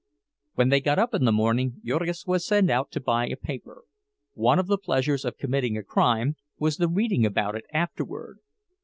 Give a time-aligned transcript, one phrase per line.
[0.55, 3.83] When they got up in the morning, Jurgis was sent out to buy a paper;
[4.33, 8.39] one of the pleasures of committing a crime was the reading about it afterward.